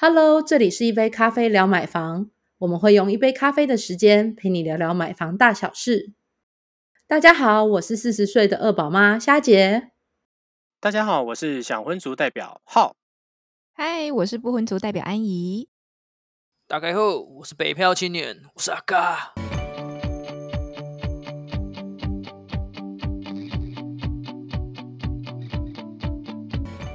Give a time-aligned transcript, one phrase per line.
[0.00, 6.12] Hello，这里是一杯咖啡聊买房，我们会用一杯咖啡的时间陪你聊聊买房大小事。
[7.08, 9.90] 大家好，我是四十岁的二宝妈虾姐。
[10.78, 12.94] 大家好，我是想婚族代表浩。
[13.72, 15.68] 嗨，我是不婚族代表安怡。
[16.68, 19.34] 大家好，我是北漂青年，我是阿嘎。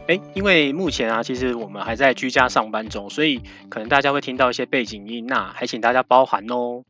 [0.06, 6.84] 哎，因为目前啊，其实我们还在居家上班中，所以可能大家会听到一些背景音，那还请大家包涵哦。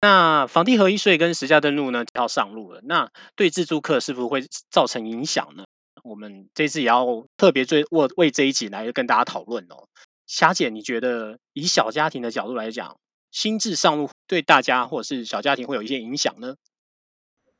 [0.00, 5.64] 那房地合一税跟实价登录呢就要上路了，那对自住客是不是会造成影响呢？
[6.02, 9.86] 我们这次也要特别为为这一集来跟大家讨论哦。
[10.26, 12.96] 霞姐，你觉得以小家庭的角度来讲，
[13.30, 16.56] 新制上路对大家或者是小家庭会有一些影响呢？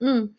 [0.00, 0.34] 嗯。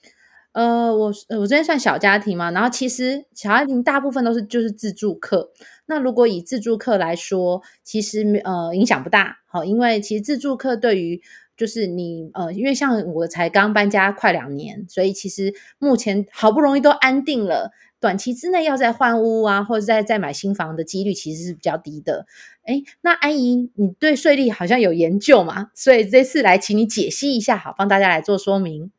[0.53, 5.51] 呃，我我这边算小家庭嘛，然后其实小家庭大部分都是就是自助客。
[5.85, 11.21] 那如果以自助客来说，其实呃影响不大，好，因为其实自助客对于
[11.55, 17.71] 就是你呃，因为像我才刚搬家快两年，所以其实目前好不容易都安定了，
[18.01, 22.25] 短期之内要再换屋啊，或者再再买新房的几率其实是比较低的。
[22.63, 25.67] 哎，那安怡，你对税率好像有研究嘛？
[25.75, 28.91] 所以这次来请你解析一下，好，帮大家来做说明。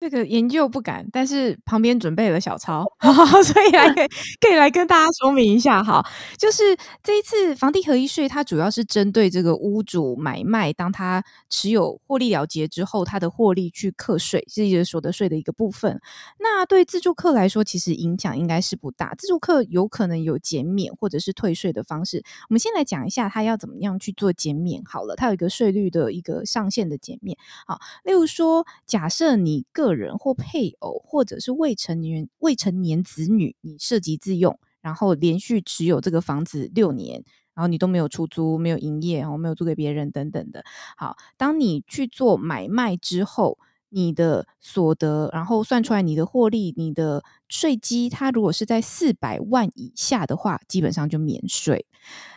[0.00, 2.86] 这个研究不敢，但是旁边准备了小抄，
[3.44, 4.08] 所以来可以
[4.40, 6.02] 可以来跟大家说明一下哈。
[6.38, 6.62] 就是
[7.02, 16.00] 这一次房地合一税，它主要是针对这个屋主买卖，当他持有获利了结之后，他的获利去课税，是一个所得税的一个部分。
[16.38, 19.14] 那对自住客来说，其实影响应该是不大。
[19.18, 22.24] 自住客有可能有减免或者是退税的方式。
[22.48, 24.82] 我们先来讲一下他要怎么样去做减免。
[24.86, 27.36] 好了，它有一个税率的一个上限的减免。
[27.66, 37.24] 好，例如说，假设你个个人或配偶，或者是未成年未成年子女，你涉及自用，然后连续持有这个房子六年，
[37.54, 40.64] 然后你都没有出租、没有营业，然后没有租给别人等等的。
[40.96, 43.58] 好，当你去做买卖之后，
[43.90, 51.86] 你的所得，然后算出来你的获利，你的税基，它如果是在四百万以下的话，基本上就免税。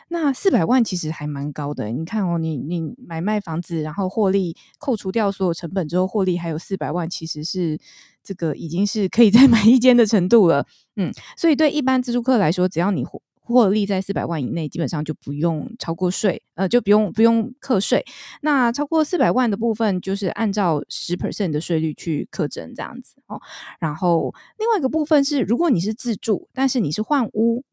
[0.09, 7.79] 那四百万其实还蛮高的，你看哦，你你买卖房子，然后获利扣除掉所有成本之后，获利还有四百万，其实是
[8.23, 10.67] 这个已经是可以再 买一间的程度了。
[10.97, 13.03] 嗯，所以对一般自住客来说，只要你
[13.43, 18.03] 获利在四百万以内，基本上就不用超过税，呃，就不用不用课税。
[18.41, 23.41] 那超过四百万的部分，就是按照十 percent 的税率去课征这样子哦。
[23.79, 27.63] 然后另外一个部分是，如果你是自住，但是你是换屋。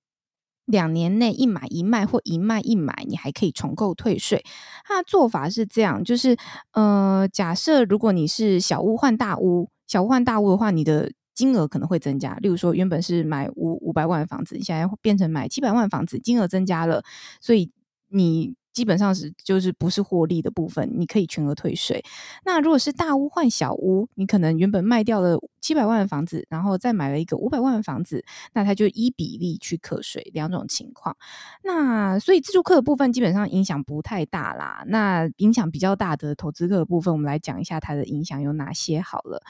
[0.67, 4.45] 两年内一买一卖或一卖一买，你还可以重购退税。
[4.85, 6.37] 它的做法是这样，就是
[6.75, 11.11] 呃，假设如果你是小屋换大屋，小屋换大屋的话，你的
[11.41, 12.35] 金额可能会增加。
[12.43, 17.03] 例如说，原本是买五五百万的房子，你现在变成买七百万房子，金额增加了，
[17.41, 17.71] 所以
[18.09, 18.55] 你。
[18.73, 22.01] 基本上是就是不是获利的部分，你可以全额退税。
[22.45, 31.17] 那如果是大屋换小屋，你可能原本卖掉了七百万的房子，然后再买了一个五百万的房子，那它就依比例去课税，两种情况。
[31.63, 34.85] 那所以自住客的部分基本上影响不太大啦。
[34.87, 39.43] 那影响比较大的投资客的部分，我们来讲一下它的影响有哪些好了。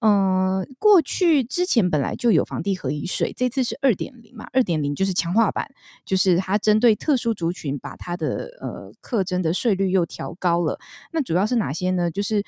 [0.00, 4.48] 嗯，过去之前本来就有房地合一税，这次是二点零嘛？
[4.52, 5.68] 二点零就是强化版，
[6.04, 10.78] 就是它针对特殊族群，把它的呃课征的税率又调高了。
[11.10, 12.12] 那主要是哪些呢？
[12.12, 12.44] 就是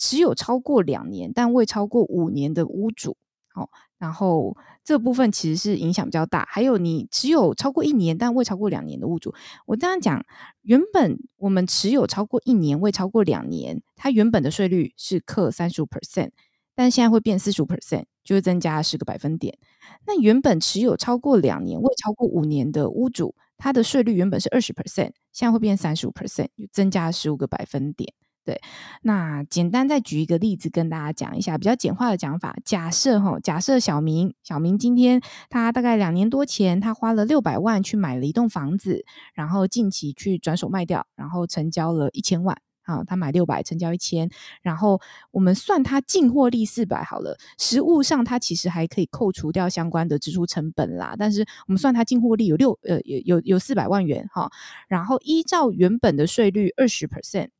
[0.00, 3.16] 持有超过两年但未超过五年的屋主，
[3.54, 6.44] 好，然后这部分其实是影响比较大。
[6.48, 9.32] 还有你持有超过一年但未超过两年的屋主，
[9.66, 10.24] 我这样讲，
[10.62, 16.30] 原本我们持有超过一年未超过两年，它原本的税率是克三十五 percent。
[16.74, 19.58] 但现在会变四十五 percent，就是增加十个百分点。
[20.06, 28.14] 那原本持有超过两年未超过五年的屋主，他的税率原本是二十 percent，现在会变三十五 percent，增加十五个百分点。
[28.44, 28.60] 对，
[29.02, 32.56] 那简单再举一个例子跟大家讲一下，比较简化的讲法。
[32.64, 35.20] 假设哈，假设小明，小明今天
[35.50, 39.04] 他大概两年多前，他花了六百万去买了一栋房子，
[39.34, 42.56] 然后近期去转手卖掉，然后成交了一千万。
[42.82, 44.28] 好，他买六百，成交一千，
[44.62, 45.00] 然后
[45.30, 47.36] 我们算他进货利四百好了。
[47.58, 51.14] 实物上，他其实还可以扣除掉相关的支出成本啦。
[51.16, 54.50] 但是我们算他进货利有六呃有有有四百万元哈。
[54.88, 57.50] 然后依照原本的税率二十 percent，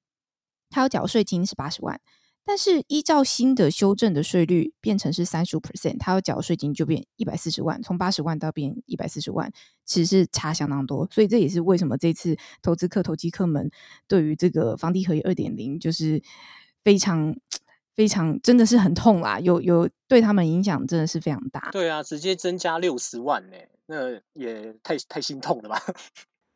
[0.70, 2.00] 他要缴税金是八十万。
[2.42, 9.52] 但是依照新的修正的税率变成是三十五 percent，他要缴税金就变一百四十万，从八十万到变一百四十万，
[9.84, 11.06] 其实是差相当多。
[11.12, 13.70] 所以这也是为什么这次投资客、投机客们
[14.08, 16.20] 对于这个房地合一二点零就是
[16.82, 17.36] 非常
[17.94, 21.68] 非常真的是很痛啦，有有对他们影响真的是非常大。
[21.70, 23.56] 对啊，直接增加六十万呢、
[23.86, 25.80] 那也太太心痛了吧？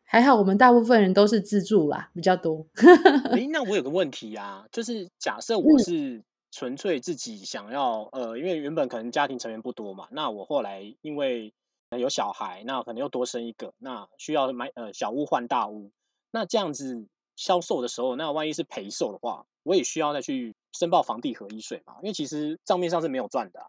[0.04, 2.66] 还好我们大部分人都是自助啦，比较多。
[3.32, 11.52] 诶，那我有个问题啊，就是假设我嗯是纯粹自己想要，呃，因为原本可能家庭成员不多嘛，那我后来因为
[11.90, 15.90] 呃有小孩，那可能又多生一个，那需要买呃小屋换大屋，
[16.30, 21.94] 那这样子销售的时候，那万一是赔售的话，我也需要再去申报房地合一税嘛？
[22.02, 23.66] 因为其实账面上是没有赚的啊。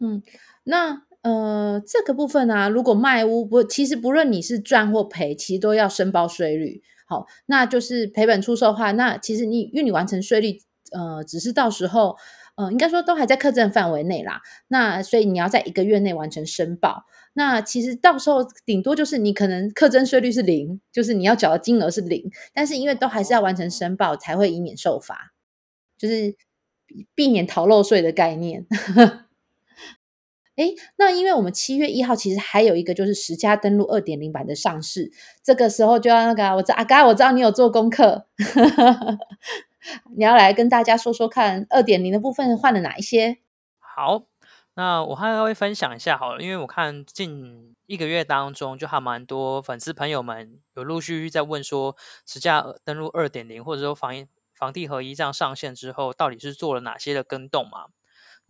[0.00, 0.22] 嗯，
[0.62, 6.82] 那呃，这个部分啊，如果卖屋不，其实不论你是赚或赔，其实都要申报税率。
[7.06, 10.58] 好，那就是赔本出售的话，那其实你因为你完成税率，
[10.92, 12.16] 呃，只是到时候，
[12.56, 14.40] 呃，应该说都还在课征范围内啦。
[14.68, 17.04] 那所以你要在一个月内完成申报。
[17.32, 25.32] 那其实到时候顶多就是你可能课征税率是零，就是你要缴的金额是零，但是因为都还是要完成申报，才会以免受罚，
[25.96, 26.36] 就是
[27.14, 28.66] 避免逃漏税的概念。
[30.58, 38.26] 诶，那因为我们七月一号其实还有一个就是实价登录二点零版的上市，这个时候就要那个我知阿嘎，我知道你有做功课，
[40.16, 43.38] 你要来跟大家说说看二点零的部分换了哪一些？
[43.78, 44.24] 好，
[44.74, 51.96] 那我还会分享一下好了，因为我看近一个月当中，就还蛮多粉丝朋友们有陆续在问说，
[52.26, 54.12] 实价登录二点零或者说房
[54.52, 57.86] 房地合一这样上线之后，到底是做了哪些的更动嘛？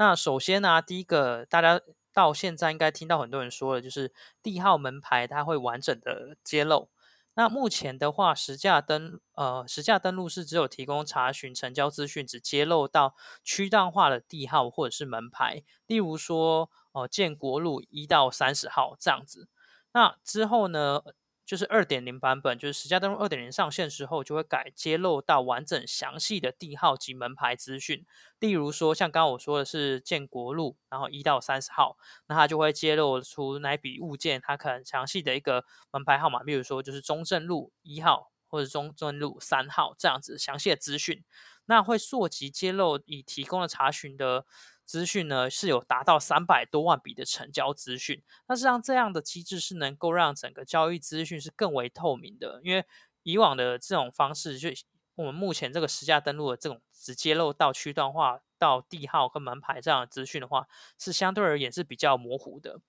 [0.00, 1.81] 那首先呢、第一个大家
[2.19, 4.12] 到现在应该听到很多人说的，就是
[4.43, 6.88] 地号门牌它会完整的揭露。
[7.35, 19.47] 那目前的话，实价登呃实价登录是只有提供查询成交资讯，只揭露到区段化的地号或者是门牌，例如说呃建国路一到三十号这样子。
[19.93, 21.03] 那之后呢，
[21.48, 28.04] 就是二点零版本，就是实价登录二点零上线之后，就会改揭露到完整详细的地号及门牌资讯。
[28.38, 31.96] 例如说，像刚刚我说的是建国路，然后一到三十号，
[32.26, 41.24] 那它就会揭露出哪笔物件，它可能详细的一个门牌号码，比如说就是中正路一号或者中正路三号这样子详细的资讯。
[41.64, 44.44] 那会溯及揭露已提供的查询的
[44.88, 48.23] 资讯呢，是有达到三百多万笔的成交资讯。
[48.49, 52.82] 那实际上这样的机制是能够让整个交易资讯是更为透明的，因为
[53.23, 54.70] 以往的这种方式，就
[55.17, 60.67] 我们目前这个实价登录的这种只揭露到区段化到地号跟门牌这样的资讯的话，
[60.99, 62.81] 是相对而言是比较模糊的。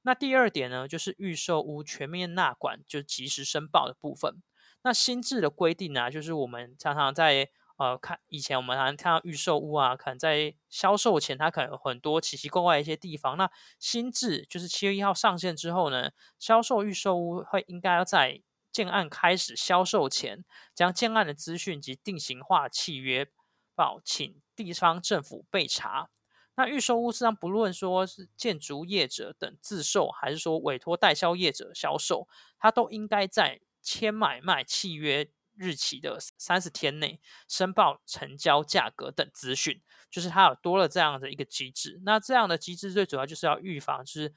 [0.00, 4.42] 那第二点呢，就是预售屋全面纳管，就及时申报的部分。
[4.82, 13.36] 那新制的规定呢、就是我们常常在呃看以前我们常看到预售屋啊，可能在销售前它可能有很多奇奇怪怪的一些地方。
[13.36, 18.42] 那新制就是七月一号上线之后呢，销售预售屋会应该要在
[18.72, 20.44] 建案开始销售前，
[20.74, 23.26] 将建案的资讯及定型化契约
[23.74, 26.10] 报请地方政府备查。
[26.56, 32.26] 那预售屋实际上不论说是建筑业者等自售，还是说委托代销业者销售，
[32.58, 42.00] 它都应该在签买卖契约日期的三十天内申报成交价格等资讯，就是它有多了这样的一个机制。
[42.04, 44.34] 那这样的机制最主要就是要预防，就是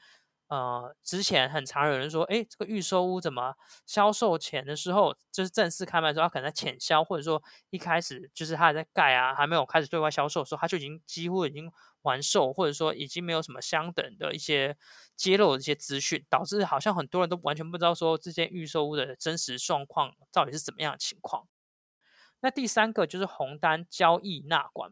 [0.50, 3.56] 呃之前很常有人说，哎，这个预售屋怎么
[3.86, 14.76] 销售前的时候，就是正式开卖的时候，它可能在潜销，或者说一开始就是它还在盖啊，还没有开始对外销售的时候，它就已经几乎已经完售，或者说已经没有什么相等的一些
[15.16, 21.48] 揭露的一些资讯，导致好像很多人都完全不知道说这间预售屋的真实状况到底是怎么样的情况。
[22.42, 24.92] 那第三个就是红单交易纳管。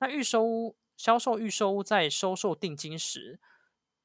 [0.00, 3.40] 那预售屋销售预售屋在收受定金时，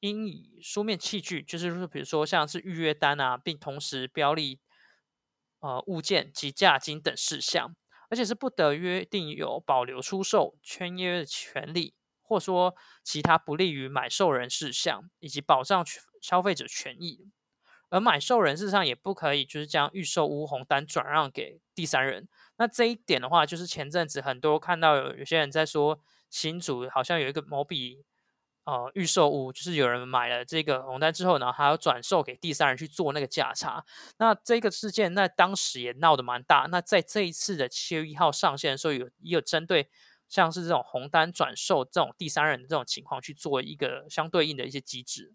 [0.04, 4.60] 应以书面器具，就是说比如说像是预约单啊，并同时标立
[5.60, 7.74] 呃物件及价金等事项，
[8.10, 15.82] 而且是不得约定有保留出售、签约的权利，或说其他不利于买受人事项以及保障
[16.20, 17.30] 消费者权益。
[17.88, 22.28] 而买受人事实上也不可以，就是将预售屋红单转让给第三人。
[22.58, 28.04] 那这一点的话，就是前阵子很多看到有有些人在说，新主好像有一个某笔
[28.64, 33.84] 呃预售屋，就是有人买了这个红单之后呢，还要转售给第三人去做那个价差。
[34.18, 36.66] 那这个事件在当时也闹得蛮大。
[36.70, 39.88] 那在这一次的七月一号上线的时候，有也有针对
[40.28, 45.34] 像是这种红单转售这种第三人的这种情况去做一个相对应的一些机制。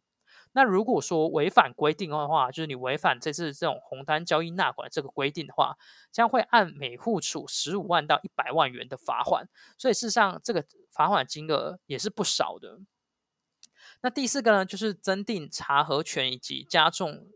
[0.54, 5.78] 那如果说违反规定的话，就是你违反这次这种红单交易纳管这个规定的话，
[6.12, 9.48] 将会按每户处十五万到一百万元的罚款。
[9.78, 12.80] 所以事实上，这个罚款金额也是不少的。
[14.02, 17.28] 那第四个呢，就是增订查核权以及加重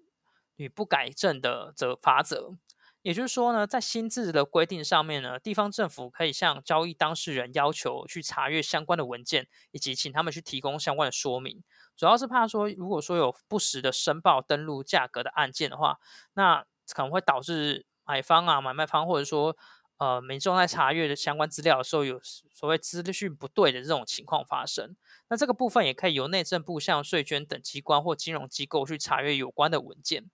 [0.56, 2.56] 与不改正的责罚则。
[3.02, 11.62] 也就是说呢，在新制的规定上面呢，地方政府可以向交易当事人要求去查阅相关的文件，以及请他们去提供相关的说明。
[11.98, 16.00] 主要是怕说，如果说有不实的申报登录价格的案件的话，
[16.36, 19.58] 那可能会导致买方啊、买卖方，或者说
[20.04, 24.96] 呃民众在查阅的相关资料的时候，有所谓资讯不对的这种情况发生。
[25.30, 30.30] 那这个部分也可以由内政部向税捐等机关或金融机构去查阅有关的文件。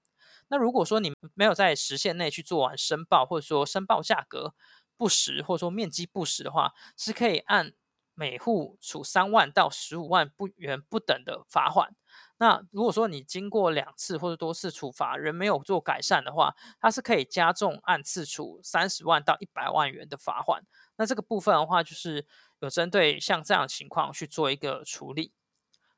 [0.48, 4.56] 那如果说你没有在时限内去做完申报，或者说申报价格
[4.98, 7.74] 不实，或者说面积不实的话，是可以按
[8.16, 11.96] 每户处三万到十五万不元不等的罚款。
[12.40, 20.64] 那如果说你经过两次或者多次处罚仍没有做改善的话，它是可以加重按次处三十万到一百万元的罚款。
[20.98, 22.26] 那这个部分的话，就是
[22.62, 25.34] 有针对像这样的情况去做一个处理。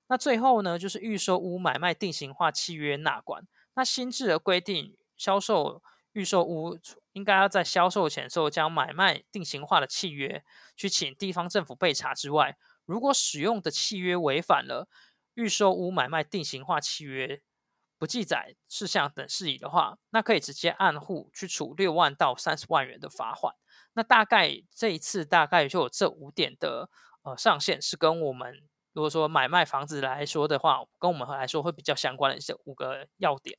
[0.07, 3.47] 那最后呢，就是预售屋买卖定型化契约纳管。
[3.75, 5.81] 那新制的规定，销售
[6.13, 6.77] 预售屋
[7.13, 10.43] 应该要在销售前售将买卖定型化的契约
[10.75, 14.89] 去请地方政府备查之外，如果使用的契约违反了
[15.33, 17.41] 预售屋买卖定型化契约
[17.97, 23.55] 不记载事项等事宜的话，那可以直接按户去处六万到三十万元的罚款。
[23.93, 26.89] 那大概这一次大概就有这五点的
[27.23, 28.63] 呃上限，是跟我们。
[28.93, 33.57] 如果说买卖房子来说的话，跟我们来说会比较相关的这五个要点。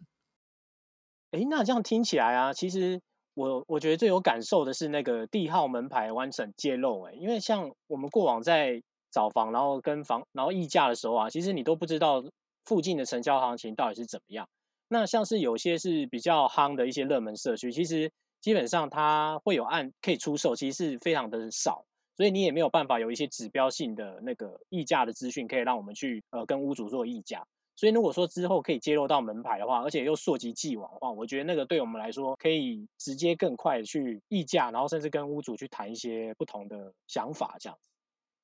[1.30, 3.00] 哎，那这样听起来啊，其实
[3.32, 7.04] 我我觉得最有感受的是那个地号门牌完整揭露。
[7.04, 12.24] 哎，因为像我们过往在找房，然后跟房然后议价的时候啊，其实你都不知道
[12.64, 14.48] 附近的成交行情到底是怎么样。
[14.88, 21.84] 那像是有些是比较夯的一些热门社区，其实基本上它会有案可以出售，其实是非常的少。
[22.14, 27.42] 所以你也没有办法有一些指标性的那个溢价的资讯，可以让我们去呃跟屋主做议价。
[27.74, 37.78] 所以如果说之后可以揭露到门牌的话，而且又溯及既往的话，我觉得那个对我们来说可以直接更快的去议价，然后甚至跟屋主去谈一些不同的想法这样。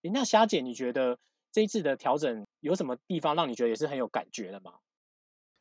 [0.02, 1.18] 那霞姐，你觉得
[1.52, 4.72] 这一次的调整有什么地方让你觉得也是很有感觉的吗？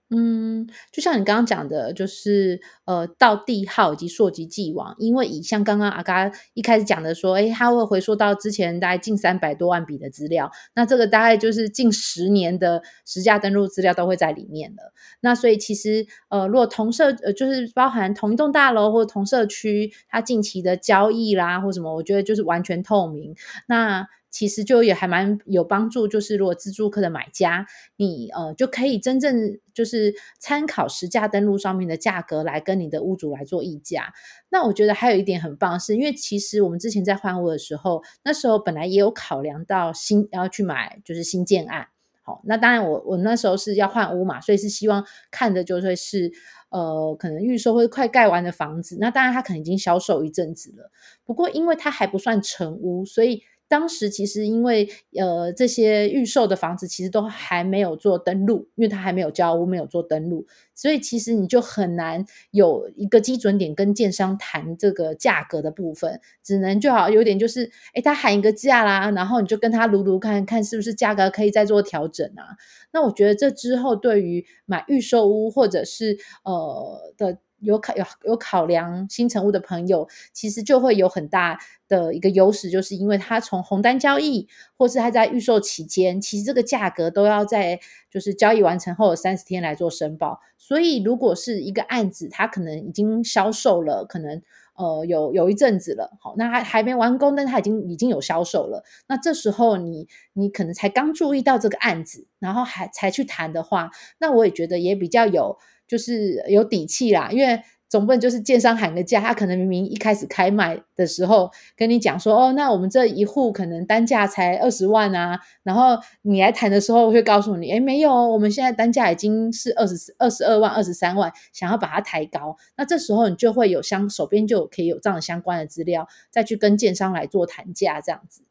[0.09, 14.93] 嗯，就像你刚刚讲的，就是呃，到地号以及溯及既往，因为以像刚刚阿嘎一开始讲的说，哎，他会回溯到之前大概近三百多万笔的资料，那这个大概就是近十年的实价登录资料都会在里面了。
[15.19, 23.35] 那所以其实呃，如果同社呃，就是包含同一栋大楼或同社区，它近期的交易啦或什么，我觉得就是完全透明。
[23.67, 27.65] 那其实就也还蛮有帮助，就是如果自住客的买家，
[27.95, 34.13] 你呃就可以真正就是参考实价登录上面的价格来跟你的屋主来做议价。
[34.49, 41.87] 那我觉得还有一点很棒，是因为其实我们之前在换屋的时候，那时候本来也有考量到新要去买就是新建案。
[42.21, 46.31] 好，那当然我我那时候是要换屋嘛，所以是希望看的就会是
[46.69, 48.97] 呃可能预售会快盖完的房子。
[48.99, 50.91] 那当然它可能已经销售一阵子了，
[51.25, 53.41] 不过因为它还不算成屋，所以。
[53.67, 72.55] 当时其实因为呃这些预售的房子其实都还没有做登录，因为它还没有交屋，没有做登录，所以其实你就很难有一个基准点跟建商谈这个价格的部分，只能就好有点就是，哎，他喊一个价啦，然后你就跟他撸撸看看是不是价格可以再做调整啊？
[72.91, 77.39] 那我觉得这之后对于买预售屋或者是呃的。
[77.59, 84.47] 有考有有考量新成屋的朋友，其实就会有很大的一个优势，就是因为他从红单交易，
[84.77, 87.79] 或是他在预售期间，其实这个价格都要在
[88.11, 90.39] 就是交易完成后三十天来做申报。
[90.57, 94.41] 所以如果是一个案子，他可能已经销售了，可能
[94.75, 98.83] 呃有有一阵子了，好，那还还没完工，但他已经已经有销售了。
[99.07, 105.57] 那这时候你你可能才刚注意到这个案子，然后还才去谈的话，那我也觉得也比较有。
[105.87, 128.41] 就是有底气啦，因为总不能就是建商喊个价，他可能明明一开始开卖的时候跟你讲说，哦，那我们这一户可能单价才二十万啊，然后你来谈的时候会告诉你，哎，没有，我们现在单价已经是二十二十二万、二十三万，想要把它抬高，那这时候你就会有相手边就可以有这样相关的资料，再去跟建商来做谈价这样子。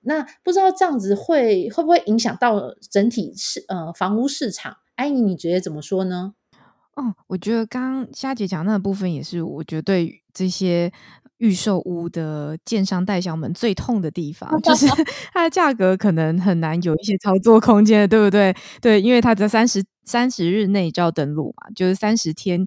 [0.00, 4.78] 那不知道这样子会会不会影响到整体市呃房屋市场？
[4.94, 6.32] 安妮，你觉得怎么说呢？
[6.98, 10.92] 哦，我觉得刚刚夏姐讲那部分也是，我觉得对这些
[11.36, 14.86] 预售屋的建商代销们最痛的地方，就是
[15.32, 18.52] 它的价格可能很难有一些操作空间，对不对？
[18.80, 22.66] 对，因为它在三十三十日内就要登录嘛，就是三十天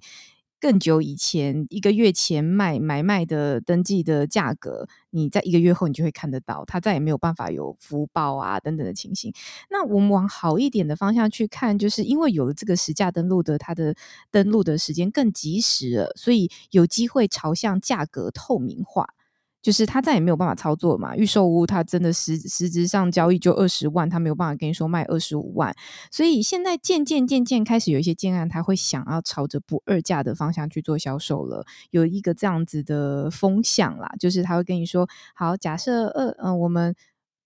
[0.62, 9.34] 更久以前一个月前卖买卖的登记的价格，你在一个月后你就会看得到，它再也没有办法有福报啊等等的情形。
[9.72, 13.96] 那我们往好一点的方向去看，就是因为有了这个实价登录的，它的
[14.30, 19.16] 登录的时间更及时了，所以有机会朝向价格透明化。
[19.62, 25.76] 就是他再也没有办法操作嘛，预售屋他真的实实质上交易就二十万，他没有办法跟你说卖二十五万，
[26.12, 36.96] 所以现在渐渐渐渐开始有一些建案，他会想要朝着不二价的方向去做销售了，有一个这样子的风向啦，就是他会跟你说，好，假设二嗯我们。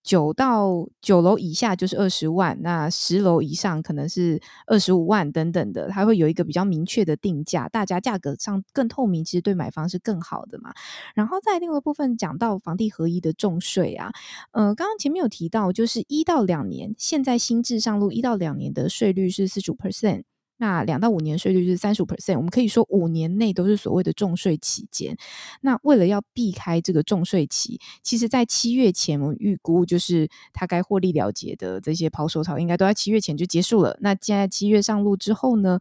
[0.05, 10.71] 九到九楼以下就是二十万，那十楼以上可能是二十五万等等的，它会有一个比较明确的定价，大家价格上更透明，其实对买方是更好的嘛。
[11.15, 14.11] 然后在另外部分讲到房地合一的重税啊，
[14.51, 20.21] 呃，刚刚前面有提到，就是一到两年，现在新制上路一到两年的税率是四十五 percent。
[20.57, 25.17] 那两到五年税率是三十五 percent，我们可以说五年内都是所谓的重税期间。
[25.61, 33.97] 那为了要避开这个重税期，其实在七月前，我们预估就是它该获利了结的这些抛售潮，应该都在七月前就结束了。
[34.01, 35.77] 那现在七月上路之后呢，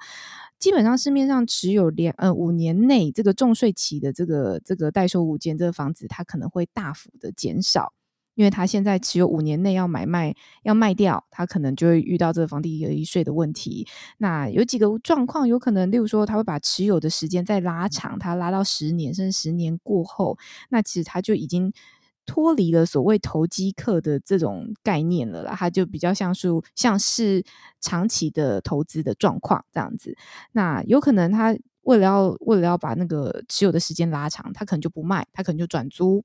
[0.58, 7.92] 基本上市面上持有两呃五年内这个重税期的这个这个待售物件，这个房子它可能会大幅的减少。
[8.34, 13.86] 因为他现在持有五年内要买卖要卖掉，他可能就会遇到这个房地一税的问题。
[14.18, 20.36] 那有几个状况有可能，例如说他会把持有的时间再拉长，他拉到十年甚至十年过后，
[20.70, 21.72] 那其实他就已经
[22.26, 27.44] 脱离了所谓投机客的这种概念了啦，他就比较像是像是
[27.80, 30.16] 长期的投资的状况这样子。
[30.52, 36.24] 那有可能他为了要为了要把那个持有的时间拉长，他可能就不卖，他可能就转租。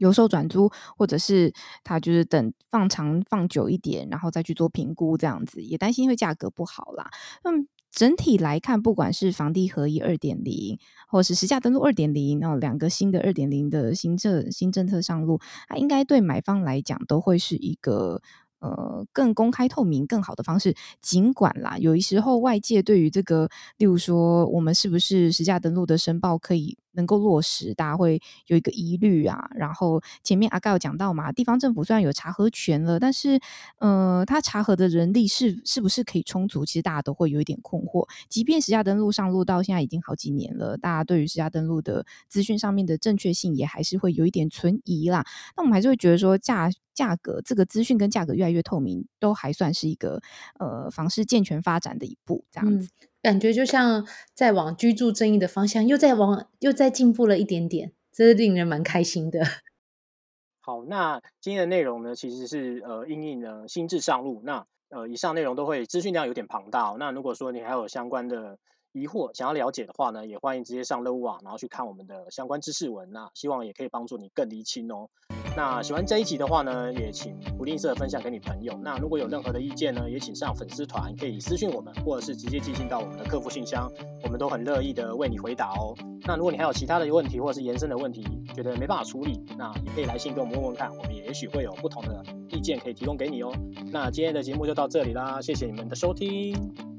[0.00, 1.52] 由售转租，或者是
[1.84, 7.08] 他就是等放长放久一点，然后再去做评估，这样子也担心因为价格不好啦。
[7.44, 10.78] 那么整体来看，不管是房地合一二点零，
[11.08, 18.20] 或是实价登录二点零，然后两个新的二点零的新政新政策上路，它应该对买方来讲都会是一个。
[18.60, 20.74] 呃，更公开透明、更好的方式。
[21.00, 23.48] 尽管啦，有一时候外界对于这个，
[23.78, 29.50] 例如说，我们是不是实价登录的申报可以能够落实，大家会有一个疑虑啊。
[29.54, 33.40] 然后前面阿盖有讲到嘛，地方政府虽然有查核权了，但是
[33.78, 36.64] 呃，他查核的人力是是不是可以充足？
[36.66, 38.06] 其实大家都会有一点困惑。
[38.28, 45.24] 即便实价登录上路到现在已经好几年了，大家对于实价登录的资讯上面的正确性也还是会有一点存疑啦。
[45.56, 46.70] 那我们还是会觉得说价。
[47.00, 50.20] 价格这个资讯跟价格越来越透明，都还算是一个
[50.58, 52.90] 呃房市健全发展的一步，这样子
[53.22, 59.40] 感觉就像在往居住正义的方向又在往又在进步了一点点，这是令人蛮开心的。
[60.60, 68.58] 好，那今天的内容呢，其实是呃应应了新智上路，那呃以上内容都会资讯量有点庞大，那如果说你还有相关的。
[68.92, 73.10] 疑惑想要了解的话呢，也欢迎直接上乐屋网，然后去看我们的相关知识文。
[73.12, 75.08] 那希望也可以帮助你更厘清哦。
[75.56, 78.78] 那喜欢这一集的话呢，也请不吝啬分享给你朋友。
[78.82, 83.90] 那如果有任何的意见呢，也请上粉丝团可以私讯我们，或者是直接寄信到我们的客服信箱，
[84.22, 85.94] 我们都很乐意的为你回答哦。
[86.22, 88.24] 那如果你还有其他的问题或者是延伸的问题，
[88.54, 93.52] 觉得没办法处理，那也可以来信跟我们问问看，我们也许会有不同的意见可以提供给你哦。
[93.90, 96.54] 那今天的节目就到这里啦，谢谢你们的收听，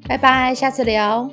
[0.10, 1.32] 拜拜，下次聊。